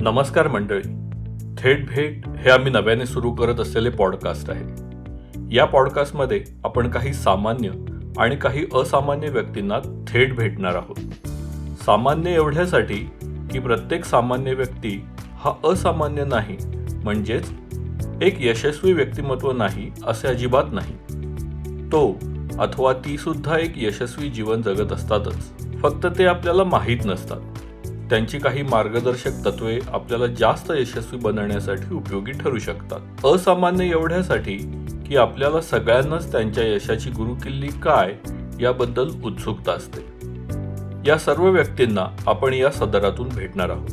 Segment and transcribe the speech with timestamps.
[0.00, 0.82] नमस्कार मंडळी.
[1.58, 4.64] थेट भेट हे आम्ही नव्याने सुरू करत असलेले पॉडकास्ट आहे.
[5.56, 7.70] या पॉडकास्टमध्ये आपण काही सामान्य
[8.18, 11.28] आणि काही असामान्य व्यक्तींना थेट भेटणार आहोत.
[11.82, 13.10] सामान्य एवढ्यासाठी
[13.50, 16.56] की प्रत्येक सामान्य व्यक्ती हा असामान्य नाही
[17.04, 17.52] म्हणजेच
[18.22, 20.94] एक यशस्वी व्यक्तिमत्व नाही असे अजिबात नाही.
[21.86, 22.18] तो
[22.58, 25.50] अथवा ती सुद्धा एक यशस्वी जीवन जगत असतातच
[25.82, 27.40] फक्त ते आपल्याला माहीत नसतात.
[28.10, 33.26] त्यांची काही मार्गदर्शक तत्वे आपल्याला जास्त यशस्वी बनवण्यासाठी उपयोगी ठरू शकतात.
[33.26, 38.14] असामान्य एवढ्यासाठी की आपल्याला सगळ्यांनाच त्यांच्या यशाची गुरुकिल्ली काय
[38.60, 40.00] याबद्दल उत्सुकता असते.
[41.06, 43.90] या सर्व व्यक्तींना आपण या सदरातून भेटणार आहोत.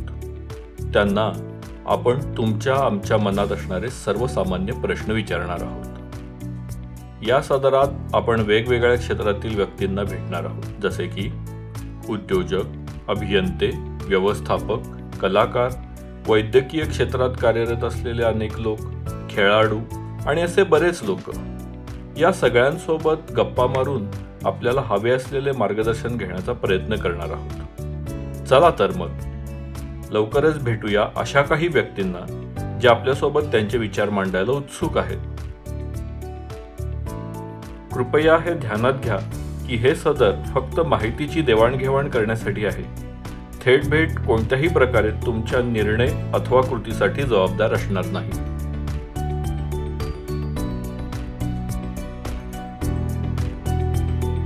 [0.94, 5.86] त्यांना आपण तुमच्या आमच्या मनात असणारे सर्वसामान्य प्रश्न विचारणार आहोत.
[7.27, 10.81] या सदरात आपण वेगवेगळ्या क्षेत्रातील व्यक्तींना भेटणार आहोत.
[10.81, 11.31] जसे की
[12.09, 12.64] उद्योजक
[13.08, 14.80] अभियंते व्यवस्थापक
[15.22, 15.72] कलाकार
[16.28, 18.80] वैद्यकीय क्षेत्रात कार्यरत असलेले अनेक लोक
[19.30, 19.80] खेळाडू
[20.26, 21.32] आणि असे बरेच लोक.
[22.18, 24.08] या सगळ्यांसोबत गप्पा मारून
[24.46, 27.52] आपल्याला हवे असलेले मार्गदर्शन घेण्याचा प्रयत्न करणार आहोत.
[28.48, 29.09] चला तर मग.
[30.12, 32.50] लवकरच भेटूया अशा काही व्यक्तींना
[32.81, 35.20] जे आपल्यासोबत त्यांचे विचार मांडायला उत्सुक आहेत.
[37.94, 39.18] कृपया हे ध्यानात घ्या
[39.68, 43.12] की हे सदर फक्त माहितीची देवाणघेवाण करण्यासाठी आहे.
[43.66, 48.31] थेट भेट कोणत्याही प्रकारे तुमच्या निर्णय अथवा कृतीसाठी जबाबदार असणार नाही.